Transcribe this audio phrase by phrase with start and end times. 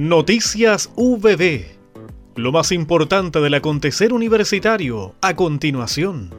[0.00, 1.64] Noticias VB.
[2.36, 6.30] Lo más importante del acontecer universitario a continuación.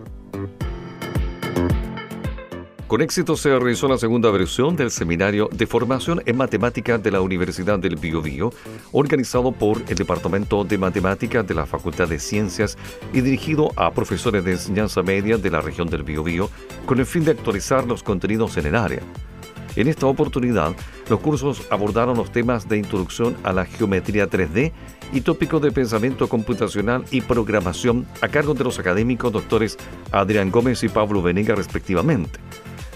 [2.87, 7.19] Con éxito se realizó la segunda versión del seminario de formación en matemáticas de la
[7.19, 8.53] Universidad del Biobío,
[8.93, 12.77] organizado por el Departamento de Matemáticas de la Facultad de Ciencias
[13.11, 16.49] y dirigido a profesores de enseñanza media de la región del Biobío,
[16.85, 19.01] con el fin de actualizar los contenidos en el área.
[19.75, 20.75] En esta oportunidad,
[21.09, 24.71] los cursos abordaron los temas de introducción a la geometría 3D
[25.13, 29.77] y tópicos de pensamiento computacional y programación a cargo de los académicos doctores
[30.11, 32.39] Adrián Gómez y Pablo Venega respectivamente.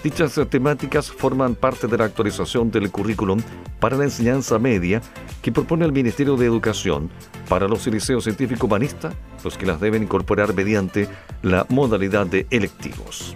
[0.04, 3.40] Dichas temáticas forman parte de la actualización del currículum
[3.80, 5.00] para la enseñanza media
[5.40, 7.08] que propone el Ministerio de Educación
[7.48, 11.08] para los liceos científico-humanistas, los que las deben incorporar mediante
[11.40, 13.34] la modalidad de electivos.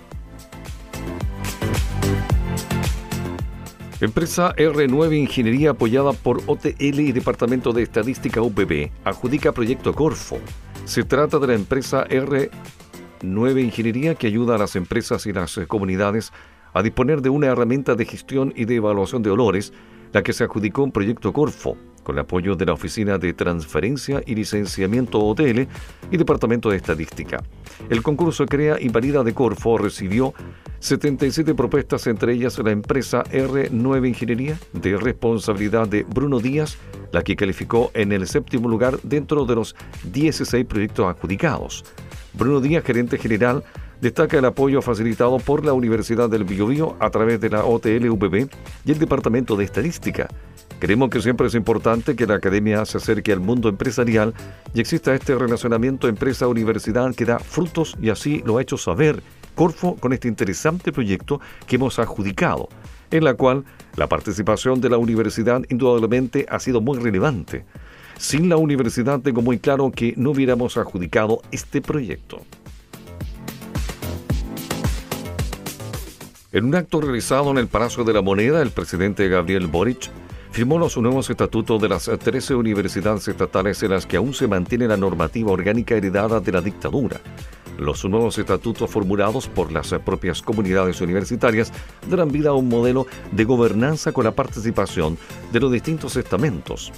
[4.01, 10.39] Empresa R9 Ingeniería apoyada por OTL y Departamento de Estadística UPB adjudica proyecto Corfo.
[10.85, 16.33] Se trata de la empresa R9 Ingeniería que ayuda a las empresas y las comunidades
[16.75, 19.73] a disponer de una herramienta de gestión y de evaluación de olores,
[20.13, 24.23] la que se adjudicó un proyecto Corfo, con el apoyo de la Oficina de Transferencia
[24.25, 25.67] y Licenciamiento OTL
[26.11, 27.43] y Departamento de Estadística.
[27.91, 30.33] El concurso Crea y Valida de Corfo recibió
[30.81, 36.79] 77 propuestas, entre ellas la empresa R9 Ingeniería, de responsabilidad de Bruno Díaz,
[37.13, 39.77] la que calificó en el séptimo lugar dentro de los
[40.11, 41.85] 16 proyectos adjudicados.
[42.33, 43.65] Bruno Díaz, gerente general,
[44.01, 48.49] destaca el apoyo facilitado por la Universidad del Biobío a través de la OTL-UPB
[48.85, 50.29] y el Departamento de Estadística.
[50.79, 54.33] Creemos que siempre es importante que la academia se acerque al mundo empresarial
[54.75, 59.23] y exista este relacionamiento empresa-universidad que da frutos y así lo ha hecho saber
[59.57, 62.69] Corfo con este interesante proyecto que hemos adjudicado,
[63.11, 63.65] en la cual
[63.97, 67.65] la participación de la universidad indudablemente ha sido muy relevante.
[68.19, 72.41] Sin la universidad tengo muy claro que no hubiéramos adjudicado este proyecto.
[76.51, 80.11] En un acto realizado en el Palacio de la Moneda, el presidente Gabriel Boric
[80.51, 84.89] firmó los nuevos estatutos de las 13 universidades estatales en las que aún se mantiene
[84.89, 87.21] la normativa orgánica heredada de la dictadura.
[87.79, 91.71] Los nuevos estatutos formulados por las propias comunidades universitarias
[92.09, 95.19] darán vida a un modelo de gobernanza con la participación
[95.53, 96.93] de los distintos estamentos.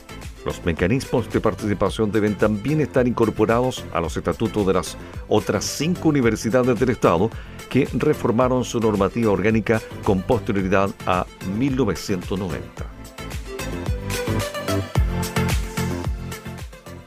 [0.44, 4.96] Los mecanismos de participación deben también estar incorporados a los estatutos de las
[5.28, 7.30] otras cinco universidades del Estado
[7.68, 11.26] que reformaron su normativa orgánica con posterioridad a
[11.58, 12.86] 1990.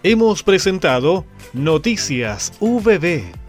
[0.03, 3.42] Hemos presentado Noticias VB